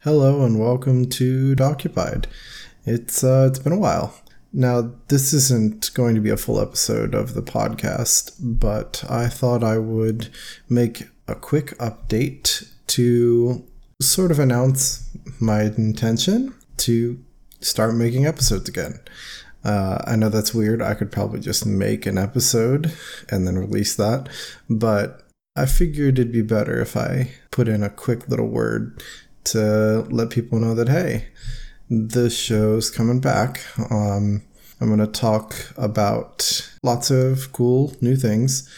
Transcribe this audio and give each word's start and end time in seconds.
Hello 0.00 0.44
and 0.44 0.60
welcome 0.60 1.06
to 1.06 1.56
Dokupied. 1.56 2.26
It's 2.84 3.24
uh, 3.24 3.48
it's 3.50 3.58
been 3.58 3.72
a 3.72 3.78
while. 3.78 4.14
Now, 4.52 4.92
this 5.08 5.32
isn't 5.32 5.92
going 5.94 6.14
to 6.14 6.20
be 6.20 6.30
a 6.30 6.36
full 6.36 6.60
episode 6.60 7.14
of 7.14 7.34
the 7.34 7.42
podcast, 7.42 8.36
but 8.38 9.02
I 9.08 9.28
thought 9.28 9.64
I 9.64 9.78
would 9.78 10.28
make 10.68 11.08
a 11.26 11.34
quick 11.34 11.76
update 11.78 12.70
to 12.88 13.64
sort 14.00 14.30
of 14.30 14.38
announce 14.38 15.10
my 15.40 15.62
intention 15.62 16.54
to 16.78 17.18
start 17.60 17.94
making 17.94 18.26
episodes 18.26 18.68
again. 18.68 19.00
Uh, 19.64 19.98
I 20.06 20.14
know 20.14 20.28
that's 20.28 20.54
weird. 20.54 20.82
I 20.82 20.94
could 20.94 21.10
probably 21.10 21.40
just 21.40 21.66
make 21.66 22.06
an 22.06 22.18
episode 22.18 22.92
and 23.30 23.46
then 23.46 23.58
release 23.58 23.96
that, 23.96 24.28
but 24.70 25.22
I 25.56 25.64
figured 25.64 26.18
it'd 26.18 26.32
be 26.32 26.42
better 26.42 26.80
if 26.80 26.96
I 26.96 27.32
put 27.50 27.66
in 27.66 27.82
a 27.82 27.90
quick 27.90 28.28
little 28.28 28.46
word 28.46 29.02
to 29.46 30.06
let 30.10 30.30
people 30.30 30.58
know 30.60 30.74
that, 30.74 30.88
hey, 30.88 31.28
the 31.88 32.30
show's 32.30 32.90
coming 32.90 33.20
back. 33.20 33.64
Um, 33.90 34.42
I'm 34.80 34.88
going 34.88 34.98
to 35.00 35.06
talk 35.06 35.54
about 35.76 36.70
lots 36.82 37.10
of 37.10 37.52
cool 37.52 37.94
new 38.00 38.16
things. 38.16 38.68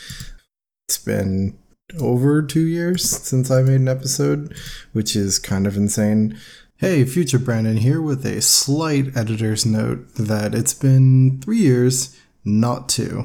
It's 0.88 0.98
been 0.98 1.58
over 2.00 2.42
two 2.42 2.66
years 2.66 3.08
since 3.08 3.50
I 3.50 3.62
made 3.62 3.80
an 3.80 3.88
episode, 3.88 4.54
which 4.92 5.16
is 5.16 5.38
kind 5.38 5.66
of 5.66 5.76
insane. 5.76 6.38
Hey, 6.76 7.04
future 7.04 7.38
Brandon 7.38 7.78
here 7.78 8.00
with 8.00 8.24
a 8.24 8.40
slight 8.40 9.16
editor's 9.16 9.66
note 9.66 10.14
that 10.14 10.54
it's 10.54 10.74
been 10.74 11.40
three 11.40 11.58
years, 11.58 12.16
not 12.44 12.88
two. 12.88 13.24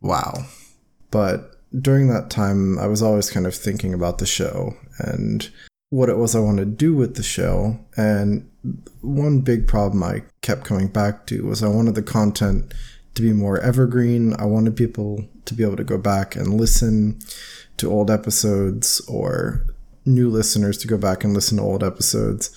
Wow. 0.00 0.46
But 1.10 1.56
during 1.76 2.08
that 2.08 2.30
time, 2.30 2.78
I 2.78 2.86
was 2.86 3.02
always 3.02 3.30
kind 3.30 3.46
of 3.46 3.54
thinking 3.54 3.94
about 3.94 4.18
the 4.18 4.26
show 4.26 4.76
and 4.98 5.50
what 5.94 6.08
it 6.08 6.18
was 6.18 6.34
I 6.34 6.40
wanted 6.40 6.64
to 6.64 6.70
do 6.72 6.92
with 6.92 7.14
the 7.14 7.22
show. 7.22 7.78
And 7.96 8.50
one 9.00 9.42
big 9.42 9.68
problem 9.68 10.02
I 10.02 10.22
kept 10.42 10.64
coming 10.64 10.88
back 10.88 11.26
to 11.28 11.46
was 11.46 11.62
I 11.62 11.68
wanted 11.68 11.94
the 11.94 12.02
content 12.02 12.74
to 13.14 13.22
be 13.22 13.32
more 13.32 13.60
evergreen. 13.60 14.34
I 14.36 14.44
wanted 14.44 14.74
people 14.74 15.24
to 15.44 15.54
be 15.54 15.62
able 15.62 15.76
to 15.76 15.84
go 15.84 15.96
back 15.96 16.34
and 16.34 16.54
listen 16.54 17.20
to 17.76 17.92
old 17.92 18.10
episodes 18.10 19.00
or 19.06 19.66
new 20.04 20.28
listeners 20.28 20.78
to 20.78 20.88
go 20.88 20.98
back 20.98 21.22
and 21.22 21.32
listen 21.32 21.58
to 21.58 21.62
old 21.62 21.84
episodes 21.84 22.50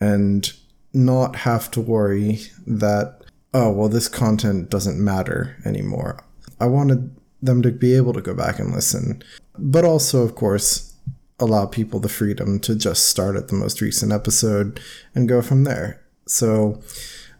and 0.00 0.52
not 0.92 1.34
have 1.34 1.68
to 1.72 1.80
worry 1.80 2.38
that, 2.68 3.20
oh, 3.52 3.72
well, 3.72 3.88
this 3.88 4.06
content 4.06 4.70
doesn't 4.70 5.02
matter 5.02 5.56
anymore. 5.64 6.22
I 6.60 6.66
wanted 6.66 7.16
them 7.42 7.62
to 7.62 7.72
be 7.72 7.96
able 7.96 8.12
to 8.12 8.22
go 8.22 8.32
back 8.32 8.60
and 8.60 8.72
listen, 8.72 9.24
but 9.58 9.84
also, 9.84 10.22
of 10.22 10.36
course, 10.36 10.95
allow 11.38 11.66
people 11.66 12.00
the 12.00 12.08
freedom 12.08 12.58
to 12.60 12.74
just 12.74 13.08
start 13.08 13.36
at 13.36 13.48
the 13.48 13.54
most 13.54 13.80
recent 13.80 14.12
episode 14.12 14.80
and 15.14 15.28
go 15.28 15.42
from 15.42 15.64
there. 15.64 16.02
So, 16.26 16.80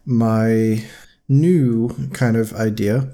my 0.05 0.83
new 1.27 1.89
kind 2.13 2.37
of 2.37 2.53
idea 2.53 3.11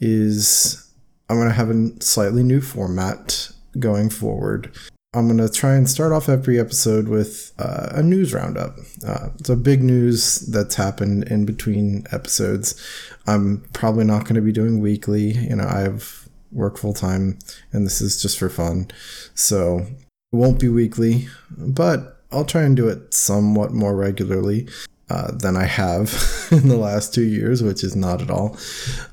is 0.00 0.88
I'm 1.28 1.36
going 1.36 1.48
to 1.48 1.54
have 1.54 1.70
a 1.70 2.02
slightly 2.02 2.42
new 2.42 2.60
format 2.60 3.50
going 3.78 4.10
forward. 4.10 4.72
I'm 5.14 5.26
going 5.26 5.38
to 5.38 5.52
try 5.52 5.74
and 5.74 5.88
start 5.88 6.12
off 6.12 6.28
every 6.28 6.60
episode 6.60 7.08
with 7.08 7.52
uh, 7.58 7.88
a 7.92 8.02
news 8.02 8.34
roundup. 8.34 8.76
Uh, 9.04 9.30
so, 9.42 9.56
big 9.56 9.82
news 9.82 10.40
that's 10.40 10.76
happened 10.76 11.24
in 11.24 11.46
between 11.46 12.06
episodes. 12.12 12.80
I'm 13.26 13.66
probably 13.72 14.04
not 14.04 14.24
going 14.24 14.36
to 14.36 14.42
be 14.42 14.52
doing 14.52 14.80
weekly. 14.80 15.32
You 15.32 15.56
know, 15.56 15.66
I 15.66 15.80
have 15.80 16.28
work 16.50 16.78
full 16.78 16.94
time 16.94 17.38
and 17.72 17.84
this 17.84 18.00
is 18.00 18.20
just 18.20 18.38
for 18.38 18.48
fun. 18.48 18.90
So, 19.34 19.86
won't 20.30 20.60
be 20.60 20.68
weekly, 20.68 21.28
but 21.56 22.18
I'll 22.30 22.44
try 22.44 22.62
and 22.62 22.76
do 22.76 22.88
it 22.88 23.14
somewhat 23.14 23.72
more 23.72 23.96
regularly 23.96 24.68
uh, 25.10 25.32
than 25.32 25.56
I 25.56 25.64
have 25.64 26.48
in 26.50 26.68
the 26.68 26.76
last 26.76 27.14
two 27.14 27.24
years, 27.24 27.62
which 27.62 27.82
is 27.82 27.96
not 27.96 28.20
at 28.20 28.30
all. 28.30 28.56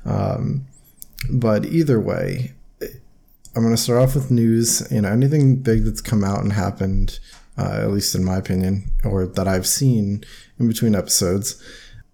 Um, 0.04 0.66
but 1.30 1.64
either 1.64 1.98
way, 1.98 2.52
I'm 3.54 3.62
going 3.62 3.74
to 3.74 3.80
start 3.80 4.02
off 4.02 4.14
with 4.14 4.30
news. 4.30 4.86
You 4.90 5.00
know, 5.00 5.08
anything 5.08 5.56
big 5.56 5.84
that's 5.84 6.02
come 6.02 6.22
out 6.22 6.42
and 6.42 6.52
happened, 6.52 7.18
uh, 7.56 7.80
at 7.80 7.90
least 7.90 8.14
in 8.14 8.22
my 8.22 8.36
opinion, 8.36 8.90
or 9.02 9.26
that 9.26 9.48
I've 9.48 9.66
seen 9.66 10.24
in 10.58 10.68
between 10.68 10.94
episodes. 10.94 11.62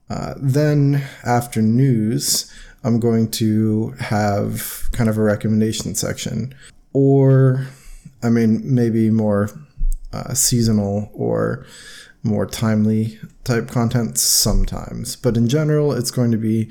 Uh, 0.09 0.35
then 0.37 1.03
after 1.25 1.61
news, 1.61 2.53
I'm 2.85 3.01
going 3.01 3.31
to 3.33 3.91
have 3.99 4.89
kind 4.93 5.11
of 5.11 5.19
a 5.19 5.23
recommendation 5.23 5.97
section, 5.97 6.55
or 6.93 7.67
I 8.23 8.31
mean, 8.31 8.61
maybe 8.63 9.11
more 9.11 9.51
uh, 10.13 10.35
seasonal 10.35 11.11
or 11.13 11.67
more 12.23 12.47
timely 12.47 13.19
type 13.45 13.69
content 13.69 14.19
sometimes, 14.19 15.17
but 15.17 15.37
in 15.37 15.49
general, 15.49 15.93
it's 15.93 16.11
going 16.11 16.31
to 16.31 16.39
be 16.39 16.71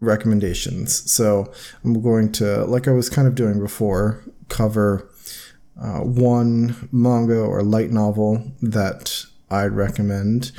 recommendations. 0.00 1.10
So 1.10 1.52
I'm 1.84 2.00
going 2.00 2.32
to, 2.32 2.64
like 2.64 2.88
I 2.88 2.92
was 2.92 3.10
kind 3.10 3.28
of 3.28 3.34
doing 3.34 3.60
before, 3.60 4.24
cover 4.48 5.10
uh, 5.80 6.00
one 6.00 6.88
manga 6.90 7.40
or 7.40 7.62
light 7.62 7.90
novel 7.90 8.52
that 8.62 9.24
I'd 9.50 9.72
recommend 9.72 10.52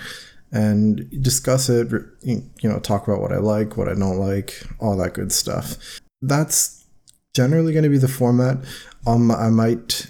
and 0.51 1.09
discuss 1.23 1.69
it, 1.69 1.91
you 2.21 2.43
know, 2.63 2.79
talk 2.79 3.07
about 3.07 3.21
what 3.21 3.31
I 3.31 3.37
like, 3.37 3.77
what 3.77 3.87
I 3.87 3.93
don't 3.93 4.17
like, 4.17 4.63
all 4.79 4.97
that 4.97 5.13
good 5.13 5.31
stuff. 5.31 5.99
That's 6.21 6.85
generally 7.35 7.71
going 7.71 7.83
to 7.83 7.89
be 7.89 7.97
the 7.97 8.07
format. 8.07 8.57
Um, 9.05 9.31
I 9.31 9.49
might 9.49 10.07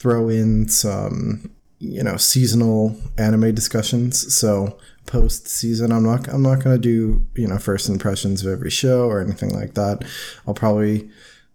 throw 0.00 0.28
in 0.28 0.68
some 0.68 1.50
you 1.78 2.02
know 2.02 2.16
seasonal 2.16 2.96
anime 3.16 3.54
discussions. 3.54 4.34
So 4.34 4.78
post 5.08 5.48
season 5.48 5.90
i'm 5.90 6.04
not 6.04 6.28
i'm 6.28 6.42
not 6.42 6.62
going 6.62 6.76
to 6.76 6.80
do 6.80 7.26
you 7.34 7.48
know 7.48 7.56
first 7.56 7.88
impressions 7.88 8.44
of 8.44 8.52
every 8.52 8.70
show 8.70 9.06
or 9.08 9.20
anything 9.20 9.50
like 9.50 9.74
that. 9.74 10.04
I'll 10.46 10.54
probably 10.54 11.08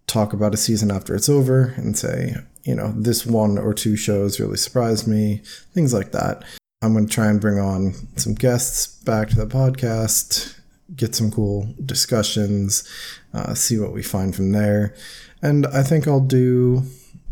talk 0.08 0.34
about 0.34 0.54
a 0.54 0.58
season 0.58 0.92
after 0.92 1.16
it's 1.16 1.30
over 1.30 1.74
and 1.78 1.98
say 1.98 2.36
you 2.64 2.76
know 2.76 2.94
this 2.98 3.26
one 3.26 3.58
or 3.58 3.74
two 3.74 3.96
shows 3.96 4.40
really 4.40 4.58
surprised 4.58 5.08
me 5.08 5.42
things 5.74 5.94
like 5.94 6.12
that. 6.12 6.44
I'm 6.82 6.94
going 6.94 7.08
to 7.08 7.14
try 7.14 7.28
and 7.28 7.40
bring 7.40 7.60
on 7.60 7.94
some 8.18 8.34
guests 8.34 8.88
back 9.04 9.30
to 9.30 9.36
the 9.36 9.46
podcast 9.46 10.58
get 10.96 11.16
some 11.16 11.32
cool 11.32 11.74
discussions 11.86 12.88
uh, 13.34 13.54
see 13.54 13.80
what 13.80 13.94
we 13.94 14.04
find 14.04 14.36
from 14.36 14.52
there. 14.52 14.96
And 15.42 15.68
i 15.68 15.84
think 15.84 16.08
i'll 16.08 16.20
do 16.20 16.84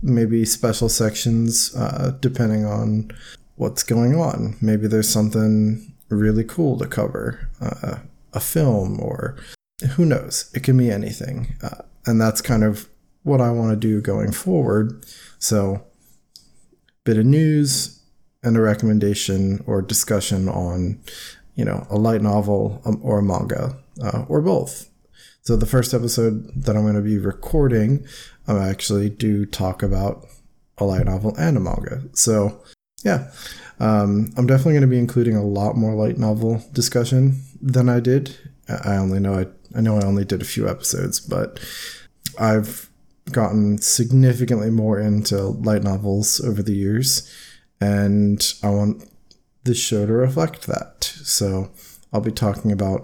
maybe 0.02 0.46
special 0.46 0.90
sections 0.90 1.76
uh, 1.76 2.18
depending 2.20 2.66
on 2.66 3.12
what's 3.56 3.84
going 3.84 4.16
on. 4.16 4.58
Maybe 4.62 4.88
there's 4.88 5.10
something 5.10 5.94
really 6.10 6.44
cool 6.44 6.78
to 6.80 6.88
cover, 6.88 7.50
uh, 7.62 7.98
a 8.34 8.40
film, 8.40 9.00
or 9.00 9.38
who 9.96 10.06
knows? 10.06 10.52
It 10.54 10.64
can 10.64 10.78
be 10.78 10.92
anything. 10.92 11.56
Uh, 11.62 11.84
and 12.06 12.20
that's 12.20 12.42
kind 12.42 12.64
of 12.64 12.90
what 13.24 13.42
I 13.42 13.52
want 13.52 13.72
to 13.72 13.76
do 13.76 14.02
going 14.02 14.32
forward. 14.32 15.06
So, 15.40 15.84
bit 17.04 17.18
of 17.18 17.26
news 17.26 18.00
and 18.44 18.58
a 18.58 18.62
recommendation 18.62 19.64
or 19.68 19.82
discussion 19.82 20.50
on, 20.50 21.00
you 21.56 21.66
know, 21.66 21.86
a 21.90 21.98
light 21.98 22.22
novel 22.22 22.82
um, 22.86 23.00
or 23.04 23.20
a 23.20 23.24
manga 23.24 23.78
uh, 24.04 24.26
or 24.28 24.42
both. 24.42 24.90
So 25.44 25.56
the 25.56 25.66
first 25.66 25.94
episode 25.94 26.52
that 26.56 26.76
I'm 26.76 26.84
going 26.84 26.96
to 26.96 27.02
be 27.02 27.18
recording, 27.18 28.06
I 28.48 28.70
actually 28.70 29.10
do 29.10 29.46
talk 29.46 29.82
about 29.82 30.28
a 30.78 30.86
light 30.86 31.06
novel 31.06 31.36
and 31.38 31.58
a 31.58 31.60
manga. 31.60 32.04
So 32.14 32.64
yeah, 33.04 33.32
um, 33.80 34.32
I'm 34.38 34.46
definitely 34.46 34.74
going 34.74 34.82
to 34.82 34.88
be 34.88 35.00
including 35.00 35.36
a 35.36 35.44
lot 35.44 35.76
more 35.76 35.96
light 35.96 36.20
novel 36.20 36.64
discussion 36.74 37.42
than 37.60 37.90
I 37.90 38.00
did. 38.00 38.38
I 38.86 38.96
only 38.96 39.20
know 39.20 39.34
I, 39.34 39.48
I 39.76 39.82
know 39.82 39.98
I 39.98 40.06
only 40.06 40.26
did 40.26 40.42
a 40.42 40.46
few 40.46 40.70
episodes, 40.70 41.20
but 41.20 41.60
I've 42.40 42.90
gotten 43.32 43.80
significantly 43.80 44.70
more 44.70 45.00
into 45.00 45.42
light 45.42 45.84
novels 45.84 46.40
over 46.42 46.62
the 46.62 46.76
years, 46.76 47.30
and 47.80 48.54
I 48.62 48.70
want 48.70 49.10
this 49.64 49.80
show 49.80 50.06
to 50.06 50.14
reflect 50.14 50.68
that. 50.68 51.04
So 51.04 51.72
I'll 52.14 52.22
be 52.22 52.32
talking 52.32 52.72
about 52.72 53.02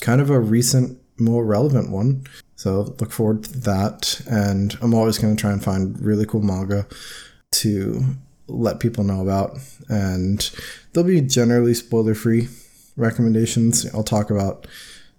kind 0.00 0.20
of 0.20 0.30
a 0.30 0.40
recent 0.40 0.98
more 1.18 1.44
relevant 1.44 1.90
one. 1.90 2.26
So 2.56 2.94
look 3.00 3.12
forward 3.12 3.44
to 3.44 3.58
that. 3.60 4.20
And 4.30 4.76
I'm 4.80 4.94
always 4.94 5.18
going 5.18 5.36
to 5.36 5.40
try 5.40 5.52
and 5.52 5.62
find 5.62 6.00
really 6.00 6.26
cool 6.26 6.42
manga 6.42 6.86
to 7.52 8.02
let 8.48 8.80
people 8.80 9.04
know 9.04 9.20
about. 9.20 9.58
And 9.88 10.50
they'll 10.92 11.04
be 11.04 11.20
generally 11.20 11.74
spoiler 11.74 12.14
free 12.14 12.48
recommendations. 12.96 13.86
I'll 13.94 14.02
talk 14.02 14.30
about 14.30 14.66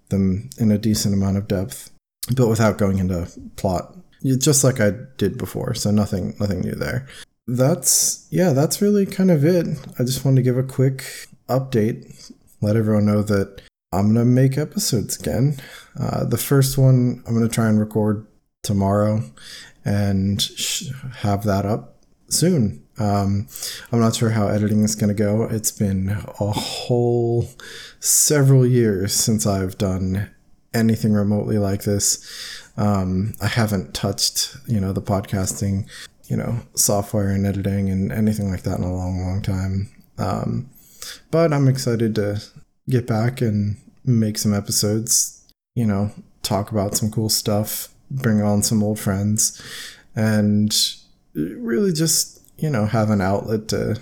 them 0.08 0.50
in 0.58 0.70
a 0.70 0.78
decent 0.78 1.14
amount 1.14 1.36
of 1.36 1.48
depth, 1.48 1.90
but 2.34 2.48
without 2.48 2.78
going 2.78 2.98
into 2.98 3.30
plot, 3.56 3.96
just 4.22 4.64
like 4.64 4.80
I 4.80 4.92
did 5.16 5.38
before. 5.38 5.74
So 5.74 5.90
nothing, 5.90 6.34
nothing 6.40 6.60
new 6.60 6.74
there. 6.74 7.06
That's 7.46 8.26
yeah, 8.30 8.52
that's 8.52 8.82
really 8.82 9.06
kind 9.06 9.30
of 9.30 9.44
it. 9.44 9.66
I 9.98 10.04
just 10.04 10.24
wanted 10.24 10.36
to 10.36 10.42
give 10.42 10.58
a 10.58 10.62
quick 10.62 11.28
update, 11.48 12.32
let 12.60 12.76
everyone 12.76 13.06
know 13.06 13.22
that 13.22 13.62
I'm 13.92 14.08
gonna 14.08 14.24
make 14.24 14.58
episodes 14.58 15.18
again. 15.18 15.56
Uh, 15.98 16.24
the 16.24 16.36
first 16.36 16.76
one 16.76 17.22
I'm 17.26 17.34
gonna 17.34 17.48
try 17.48 17.68
and 17.68 17.80
record 17.80 18.26
tomorrow 18.62 19.22
and 19.84 20.40
sh- 20.40 20.90
have 21.18 21.44
that 21.44 21.64
up 21.64 22.02
soon. 22.28 22.84
Um, 22.98 23.46
I'm 23.90 24.00
not 24.00 24.16
sure 24.16 24.30
how 24.30 24.48
editing 24.48 24.82
is 24.82 24.94
to 24.96 25.14
go. 25.14 25.44
It's 25.44 25.70
been 25.70 26.10
a 26.10 26.50
whole 26.50 27.48
several 28.00 28.66
years 28.66 29.14
since 29.14 29.46
I've 29.46 29.78
done 29.78 30.30
anything 30.74 31.12
remotely 31.12 31.58
like 31.58 31.84
this. 31.84 32.24
Um, 32.76 33.34
I 33.40 33.46
haven't 33.46 33.94
touched, 33.94 34.56
you 34.66 34.80
know, 34.80 34.92
the 34.92 35.02
podcasting, 35.02 35.88
you 36.26 36.36
know, 36.36 36.60
software 36.74 37.28
and 37.28 37.46
editing 37.46 37.88
and 37.88 38.12
anything 38.12 38.50
like 38.50 38.62
that 38.62 38.78
in 38.78 38.84
a 38.84 38.92
long, 38.92 39.20
long 39.20 39.42
time. 39.42 39.88
Um, 40.18 40.70
but 41.30 41.52
I'm 41.52 41.68
excited 41.68 42.14
to 42.16 42.42
get 42.88 43.06
back 43.06 43.40
and 43.40 43.76
make 44.04 44.38
some 44.38 44.54
episodes, 44.54 45.46
you 45.74 45.86
know, 45.86 46.10
talk 46.42 46.70
about 46.70 46.96
some 46.96 47.10
cool 47.10 47.28
stuff, 47.28 47.88
bring 48.10 48.42
on 48.42 48.62
some 48.62 48.82
old 48.82 48.98
friends, 48.98 49.60
and 50.16 50.74
really 51.34 51.92
just, 51.92 52.40
you 52.56 52.70
know, 52.70 52.86
have 52.86 53.10
an 53.10 53.20
outlet 53.20 53.68
to 53.68 54.00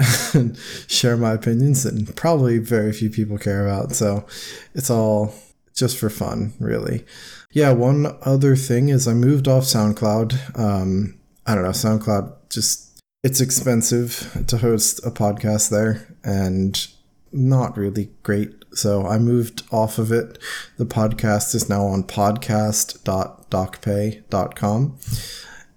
share 0.88 1.16
my 1.16 1.32
opinions 1.32 1.84
that 1.84 2.16
probably 2.16 2.58
very 2.58 2.92
few 2.92 3.10
people 3.10 3.38
care 3.38 3.66
about. 3.66 3.92
So 3.92 4.26
it's 4.74 4.90
all 4.90 5.34
just 5.74 5.98
for 5.98 6.10
fun, 6.10 6.52
really. 6.58 7.04
Yeah, 7.52 7.72
one 7.72 8.06
other 8.22 8.56
thing 8.56 8.88
is 8.88 9.06
I 9.06 9.14
moved 9.14 9.46
off 9.46 9.64
SoundCloud. 9.64 10.58
Um, 10.58 11.18
I 11.46 11.54
don't 11.54 11.64
know, 11.64 11.70
SoundCloud 11.70 12.32
just 12.50 13.00
it's 13.22 13.40
expensive 13.40 14.44
to 14.48 14.58
host 14.58 15.00
a 15.04 15.10
podcast 15.10 15.70
there 15.70 16.14
and 16.22 16.86
not 17.34 17.76
really 17.76 18.08
great. 18.22 18.54
So 18.72 19.06
I 19.06 19.18
moved 19.18 19.64
off 19.70 19.98
of 19.98 20.10
it. 20.12 20.38
The 20.78 20.86
podcast 20.86 21.54
is 21.54 21.68
now 21.68 21.84
on 21.86 22.04
podcast.dokupe.com. 22.04 24.98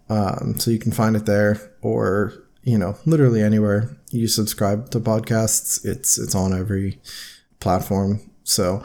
Um, 0.10 0.58
so 0.58 0.72
you 0.72 0.80
can 0.80 0.94
find 0.94 1.18
it 1.18 1.26
there 1.26 1.74
or, 1.82 2.46
you 2.64 2.78
know, 2.78 2.96
literally 3.06 3.42
anywhere 3.42 3.98
you 4.12 4.28
subscribe 4.28 4.90
to 4.92 5.00
podcasts. 5.00 5.84
It's 5.86 6.18
it's 6.18 6.36
on 6.36 6.58
every 6.58 7.00
platform. 7.60 8.22
So 8.44 8.84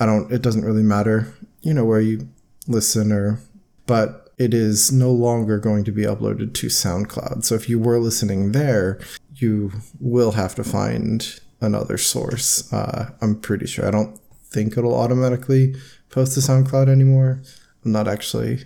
I 0.00 0.06
don't 0.06 0.32
it 0.32 0.42
doesn't 0.42 0.64
really 0.64 0.82
matter, 0.82 1.32
you 1.60 1.74
know, 1.74 1.84
where 1.84 2.00
you 2.00 2.28
listen 2.66 3.12
or 3.12 3.40
but 3.86 4.30
it 4.38 4.54
is 4.54 4.90
no 4.90 5.12
longer 5.12 5.58
going 5.58 5.84
to 5.84 5.92
be 5.92 6.02
uploaded 6.02 6.54
to 6.54 6.68
SoundCloud. 6.68 7.44
So 7.44 7.54
if 7.54 7.68
you 7.68 7.78
were 7.78 7.98
listening 7.98 8.52
there, 8.52 8.98
you 9.36 9.72
will 10.00 10.32
have 10.32 10.54
to 10.54 10.64
find 10.64 11.38
another 11.62 11.96
source. 11.96 12.72
Uh, 12.72 13.10
I'm 13.20 13.40
pretty 13.40 13.66
sure. 13.66 13.86
I 13.86 13.90
don't 13.90 14.18
think 14.44 14.76
it'll 14.76 14.94
automatically 14.94 15.74
post 16.10 16.34
to 16.34 16.40
SoundCloud 16.40 16.88
anymore. 16.88 17.42
I'm 17.84 17.92
not 17.92 18.08
actually. 18.08 18.64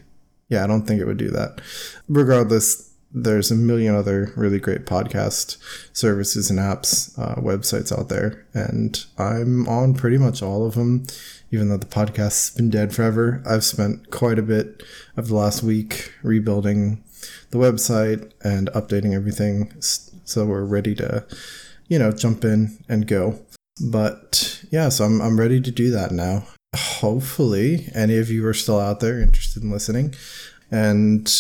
Yeah, 0.49 0.65
I 0.65 0.67
don't 0.67 0.87
think 0.87 1.01
it 1.01 1.07
would 1.07 1.17
do 1.17 1.31
that. 1.31 1.61
Regardless, 2.09 2.93
there's 3.13 3.51
a 3.51 3.55
million 3.55 3.95
other 3.95 4.33
really 4.37 4.59
great 4.59 4.85
podcast 4.87 5.57
services 5.93 6.51
and 6.51 6.59
apps, 6.59 7.17
uh, 7.19 7.41
websites 7.41 7.97
out 7.97 8.09
there, 8.09 8.47
and 8.53 9.05
I'm 9.19 9.69
on 9.69 9.95
pretty 9.95 10.19
much 10.19 10.43
all 10.43 10.67
of 10.67 10.75
them 10.75 11.07
even 11.51 11.69
though 11.69 11.77
the 11.77 11.87
podcast's 11.87 12.51
been 12.51 12.71
dead 12.71 12.95
forever. 12.95 13.43
I've 13.47 13.65
spent 13.65 14.11
quite 14.11 14.39
a 14.39 14.43
bit 14.43 14.83
of 15.17 15.29
the 15.29 15.35
last 15.35 15.63
week 15.63 16.13
rebuilding 16.23 17.03
the 17.51 17.59
website 17.59 18.31
and 18.43 18.69
updating 18.73 19.15
everything 19.15 19.73
so 19.81 20.45
we're 20.45 20.65
ready 20.65 20.95
to, 20.97 21.25
you 21.89 21.99
know, 21.99 22.13
jump 22.13 22.45
in 22.45 22.79
and 22.89 23.07
go. 23.07 23.39
But 23.85 24.65
yeah, 24.71 24.89
so 24.89 25.05
I'm, 25.05 25.21
I'm 25.21 25.39
ready 25.39 25.61
to 25.61 25.71
do 25.71 25.91
that 25.91 26.13
now. 26.13 26.45
Hopefully, 26.75 27.89
any 27.95 28.19
of 28.19 28.31
you 28.31 28.47
are 28.47 28.55
still 28.55 28.81
out 28.81 29.01
there 29.01 29.21
interested 29.21 29.63
in 29.63 29.71
listening. 29.71 30.15
And 30.71 31.33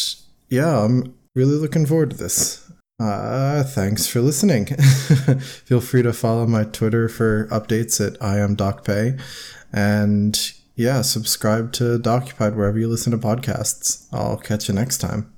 yeah, 0.48 0.84
I'm 0.84 1.14
really 1.34 1.56
looking 1.56 1.86
forward 1.86 2.10
to 2.10 2.16
this. 2.16 2.62
Uh, 2.98 3.62
thanks 3.62 4.06
for 4.06 4.20
listening. 4.20 4.66
Feel 5.66 5.80
free 5.80 6.02
to 6.02 6.12
follow 6.12 6.46
my 6.46 6.64
Twitter 6.64 7.08
for 7.08 7.46
updates 7.48 8.04
at 8.04 8.20
I 8.22 8.38
am 8.38 8.56
Dokupe. 8.56 9.20
And 9.72 10.52
yeah, 10.76 11.02
subscribe 11.02 11.72
to 11.72 11.98
Dokupied 11.98 12.54
wherever 12.54 12.78
you 12.78 12.88
listen 12.88 13.12
to 13.12 13.18
podcasts. 13.18 14.06
I'll 14.12 14.38
catch 14.38 14.68
you 14.68 14.74
next 14.74 14.98
time. 14.98 15.35